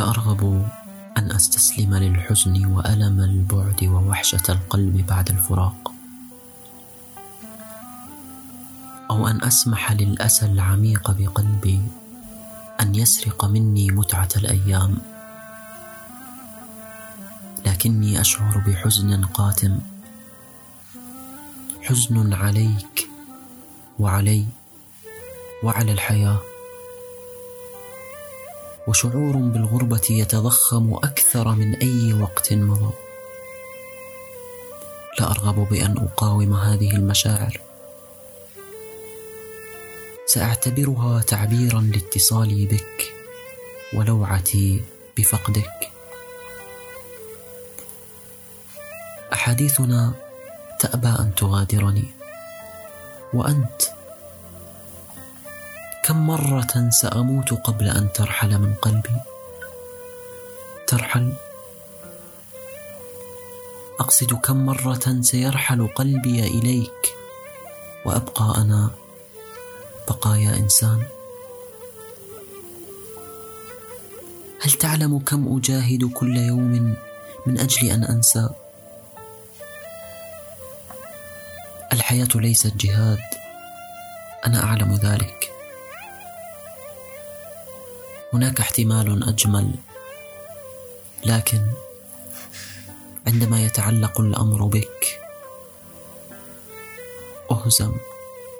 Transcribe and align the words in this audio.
لا 0.00 0.10
أرغب 0.10 0.68
أن 1.18 1.32
أستسلم 1.32 1.94
للحزن 1.94 2.66
وألم 2.66 3.20
البعد 3.20 3.84
ووحشة 3.84 4.42
القلب 4.48 5.06
بعد 5.06 5.28
الفراق. 5.28 5.92
أو 9.10 9.28
أن 9.28 9.44
أسمح 9.44 9.92
للأسى 9.92 10.46
العميق 10.46 11.10
بقلبي 11.10 11.80
أن 12.80 12.94
يسرق 12.94 13.44
مني 13.44 13.90
متعة 13.90 14.28
الأيام. 14.36 14.98
لكني 17.66 18.20
أشعر 18.20 18.58
بحزن 18.66 19.24
قاتم. 19.24 19.78
حزن 21.82 22.32
عليك 22.32 23.08
وعلي 23.98 24.46
وعلى 25.62 25.92
الحياة. 25.92 26.49
وشعور 28.90 29.36
بالغربة 29.36 30.06
يتضخم 30.10 30.94
أكثر 30.94 31.48
من 31.48 31.74
أي 31.74 32.12
وقت 32.12 32.52
مضى. 32.52 32.92
لا 35.18 35.30
أرغب 35.30 35.68
بأن 35.68 35.98
أقاوم 35.98 36.54
هذه 36.54 36.96
المشاعر. 36.96 37.60
سأعتبرها 40.26 41.22
تعبيرا 41.22 41.80
لاتصالي 41.80 42.66
بك 42.66 43.12
ولوعتي 43.94 44.82
بفقدك. 45.18 45.90
أحاديثنا 49.32 50.12
تأبى 50.80 51.08
أن 51.08 51.34
تغادرني 51.36 52.04
وأنت 53.34 53.82
كم 56.10 56.26
مرة 56.26 56.90
ساموت 56.90 57.52
قبل 57.54 57.88
أن 57.88 58.12
ترحل 58.12 58.58
من 58.58 58.74
قلبي؟ 58.74 59.16
ترحل. 60.86 61.32
أقصد 64.00 64.32
كم 64.34 64.66
مرة 64.66 65.20
سيرحل 65.20 65.88
قلبي 65.94 66.46
إليك 66.46 67.14
وأبقى 68.04 68.54
أنا 68.56 68.90
بقايا 70.08 70.56
إنسان. 70.56 71.02
هل 74.62 74.70
تعلم 74.70 75.18
كم 75.18 75.56
أجاهد 75.56 76.04
كل 76.14 76.36
يوم 76.36 76.96
من 77.46 77.58
أجل 77.58 77.90
أن 77.90 78.04
أنسى؟ 78.04 78.48
الحياة 81.92 82.28
ليست 82.34 82.76
جهاد. 82.76 83.22
أنا 84.46 84.64
أعلم 84.64 84.94
ذلك. 84.94 85.59
هناك 88.32 88.60
احتمال 88.60 89.28
أجمل. 89.28 89.74
لكن 91.26 91.60
عندما 93.26 93.64
يتعلق 93.64 94.20
الأمر 94.20 94.66
بك 94.66 95.20
أهزم 97.50 97.92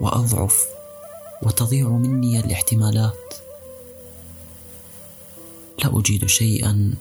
وأضعف 0.00 0.66
وتضيع 1.42 1.88
مني 1.88 2.40
الاحتمالات. 2.40 3.34
لا 5.78 5.98
أجيد 5.98 6.26
شيئا 6.26 6.94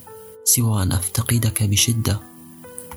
سوى 0.43 0.83
أن 0.83 0.91
أفتقدك 0.91 1.63
بشدة 1.63 2.19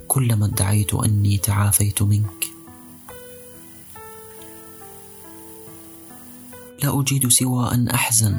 كلما 0.08 0.46
ادعيت 0.46 0.94
أني 0.94 1.38
تعافيت 1.38 2.02
منك. 2.02 2.46
لا 6.82 7.00
أجيد 7.00 7.28
سوى 7.28 7.72
أن 7.72 7.88
أحزن 7.88 8.38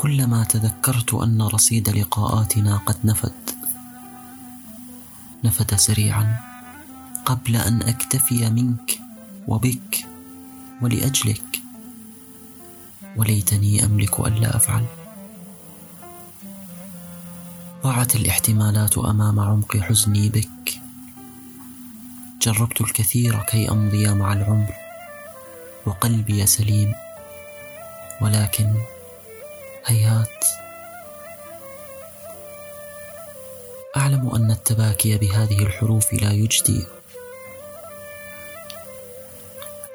كلما 0.00 0.44
تذكرت 0.44 1.14
أن 1.14 1.42
رصيد 1.42 1.88
لقاءاتنا 1.88 2.76
قد 2.76 2.96
نفد. 3.04 3.50
نفد 5.44 5.74
سريعا 5.74 6.36
قبل 7.24 7.56
أن 7.56 7.82
أكتفي 7.82 8.50
منك 8.50 8.98
وبك 9.48 10.06
ولأجلك. 10.82 11.42
وليتني 13.16 13.84
أملك 13.84 14.20
الا 14.20 14.56
أفعل. 14.56 14.86
ضاعت 17.82 18.16
الاحتمالات 18.16 18.98
أمام 18.98 19.40
عمق 19.40 19.76
حزني 19.76 20.28
بك. 20.28 20.80
جربت 22.42 22.80
الكثير 22.80 23.42
كي 23.42 23.70
أمضي 23.70 24.14
مع 24.14 24.32
العمر 24.32 24.72
وقلبي 25.86 26.46
سليم. 26.46 26.92
ولكن 28.20 28.74
هيهات 29.86 30.44
أعلم 33.96 34.34
أن 34.34 34.50
التباكي 34.50 35.18
بهذه 35.18 35.62
الحروف 35.62 36.12
لا 36.12 36.32
يجدي. 36.32 36.86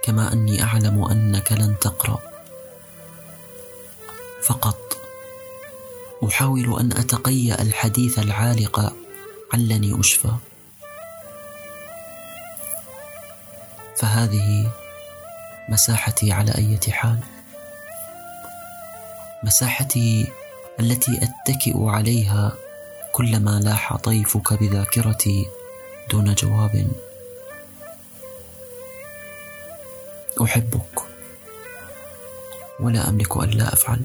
كما 0.04 0.34
أني 0.34 0.64
أعلم 0.64 1.04
أنك 1.06 1.52
لن 1.52 1.76
تقرأ. 1.82 2.20
فقط 4.44 4.98
أحاول 6.28 6.80
أن 6.80 6.92
اتقيا 6.92 7.62
الحديث 7.62 8.20
العالق 8.20 8.94
علني 9.54 10.00
أشفى. 10.00 10.32
فهذه 13.98 14.72
مساحتي 15.70 16.32
على 16.32 16.52
اية 16.58 16.92
حال. 16.92 17.35
مساحتي 19.44 20.28
التي 20.80 21.20
أتكئ 21.22 21.84
عليها 21.84 22.54
كلما 23.12 23.60
لاح 23.64 23.96
طيفك 23.96 24.54
بذاكرتي 24.54 25.46
دون 26.12 26.34
جواب. 26.34 26.88
أحبك. 30.44 31.00
ولا 32.80 33.10
أملك 33.10 33.38
الا 33.38 33.74
أفعل. 33.74 34.02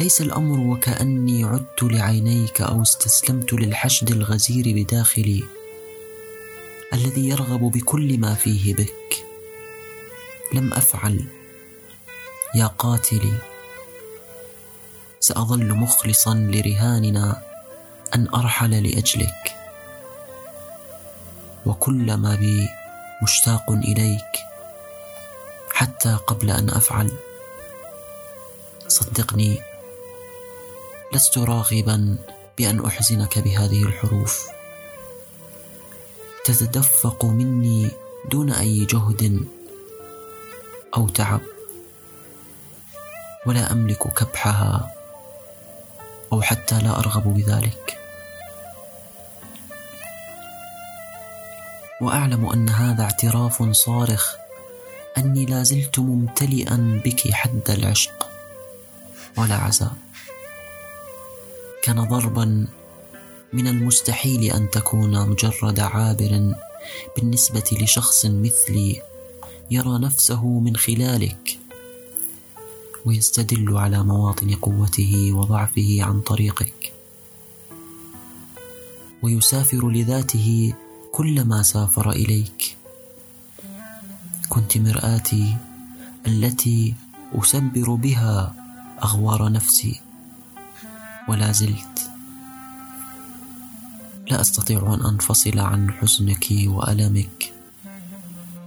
ليس 0.00 0.20
الأمر 0.20 0.60
وكأني 0.60 1.44
عدت 1.44 1.82
لعينيك 1.82 2.60
أو 2.60 2.82
استسلمت 2.82 3.52
للحشد 3.52 4.10
الغزير 4.10 4.64
بداخلي 4.66 5.44
الذي 6.92 7.28
يرغب 7.28 7.60
بكل 7.60 8.18
ما 8.18 8.34
فيه 8.34 8.74
بك. 8.74 9.24
لم 10.54 10.72
أفعل. 10.72 11.39
يا 12.54 12.66
قاتلي. 12.66 13.38
سأظل 15.20 15.74
مخلصا 15.74 16.34
لرهاننا 16.34 17.42
أن 18.14 18.28
أرحل 18.34 18.70
لأجلك. 18.70 19.56
وكل 21.66 22.14
ما 22.14 22.34
بي 22.34 22.68
مشتاق 23.22 23.70
إليك 23.70 24.32
حتى 25.72 26.18
قبل 26.26 26.50
أن 26.50 26.70
أفعل. 26.70 27.10
صدقني 28.88 29.58
لست 31.14 31.38
راغبا 31.38 32.18
بأن 32.58 32.86
أحزنك 32.86 33.38
بهذه 33.38 33.82
الحروف. 33.82 34.46
تتدفق 36.44 37.24
مني 37.24 37.90
دون 38.30 38.52
أي 38.52 38.84
جهد 38.84 39.46
أو 40.96 41.08
تعب. 41.08 41.40
ولا 43.46 43.72
أملك 43.72 44.14
كبحها 44.14 44.94
أو 46.32 46.42
حتى 46.42 46.78
لا 46.78 46.98
أرغب 46.98 47.34
بذلك. 47.34 47.98
وأعلم 52.00 52.46
أن 52.46 52.68
هذا 52.68 53.02
اعتراف 53.02 53.62
صارخ 53.72 54.34
أني 55.18 55.46
لا 55.46 55.62
زلت 55.62 55.98
ممتلئا 55.98 57.02
بك 57.04 57.32
حد 57.32 57.70
العشق 57.70 58.28
ولا 59.36 59.54
عزاء. 59.54 59.92
كان 61.82 62.04
ضربا 62.08 62.66
من 63.52 63.66
المستحيل 63.66 64.52
أن 64.52 64.70
تكون 64.70 65.28
مجرد 65.28 65.80
عابر 65.80 66.54
بالنسبة 67.16 67.64
لشخص 67.72 68.26
مثلي 68.26 69.02
يرى 69.70 69.98
نفسه 69.98 70.44
من 70.46 70.76
خلالك. 70.76 71.59
ويستدل 73.04 73.76
على 73.76 74.04
مواطن 74.04 74.54
قوته 74.54 75.32
وضعفه 75.32 75.98
عن 76.00 76.20
طريقك. 76.20 76.92
ويسافر 79.22 79.90
لذاته 79.90 80.74
كلما 81.12 81.62
سافر 81.62 82.10
إليك. 82.10 82.76
كنت 84.48 84.78
مرآتي 84.78 85.56
التي 86.26 86.94
أسبر 87.34 87.94
بها 87.94 88.54
أغوار 89.04 89.52
نفسي 89.52 90.00
ولا 91.28 91.52
زلت. 91.52 92.10
لا 94.30 94.40
أستطيع 94.40 94.94
أن 94.94 95.06
أنفصل 95.06 95.58
عن 95.58 95.90
حزنك 95.92 96.46
وألمك 96.50 97.52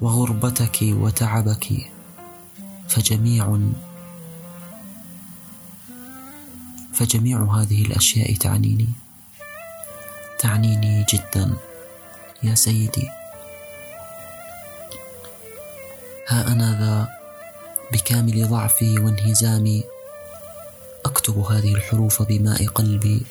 وغربتك 0.02 0.78
وتعبك 0.82 1.92
فجميع 2.90 3.60
فجميع 6.94 7.44
هذه 7.44 7.86
الأشياء 7.86 8.36
تعنيني. 8.36 8.90
تعنيني 10.40 11.06
جدا. 11.10 11.54
يا 12.44 12.56
سيدي. 12.56 13.08
ها 16.28 16.48
أنا 16.48 16.80
ذا 16.80 17.08
بكامل 17.92 18.48
ضعفي 18.48 19.00
وانهزامي. 19.00 19.84
أكتب 21.06 21.38
هذه 21.38 21.76
الحروف 21.76 22.22
بماء 22.22 22.68
قلبي. 22.68 23.26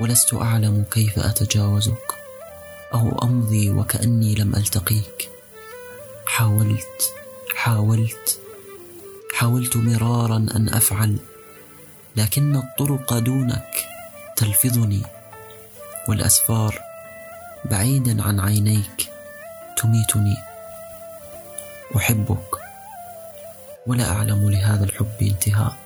ولست 0.00 0.34
أعلم 0.34 0.84
كيف 0.90 1.18
أتجاوزك. 1.18 2.14
أو 2.94 3.18
أمضي 3.22 3.70
وكأني 3.70 4.34
لم 4.34 4.54
ألتقيك. 4.56 5.28
حاولت. 6.26 7.12
حاولت. 7.54 8.40
حاولت 9.34 9.76
مرارا 9.76 10.36
أن 10.36 10.68
أفعل. 10.68 11.16
لكن 12.16 12.56
الطرق 12.56 13.18
دونك 13.18 13.86
تلفظني 14.36 15.02
والأسفار 16.08 16.80
بعيدا 17.64 18.22
عن 18.22 18.40
عينيك 18.40 19.10
تميتني. 19.76 20.36
أحبك. 21.96 22.56
ولا 23.86 24.12
أعلم 24.12 24.50
لهذا 24.50 24.84
الحب 24.84 25.22
انتهاء. 25.22 25.85